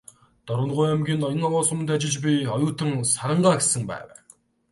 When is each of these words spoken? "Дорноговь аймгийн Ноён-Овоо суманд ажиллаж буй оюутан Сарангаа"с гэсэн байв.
"Дорноговь 0.47 0.83
аймгийн 0.91 1.21
Ноён-Овоо 1.23 1.61
суманд 1.67 1.89
ажиллаж 1.95 2.17
буй 2.23 2.37
оюутан 2.55 2.89
Сарангаа"с 3.13 3.61
гэсэн 3.63 3.83
байв. 3.89 4.07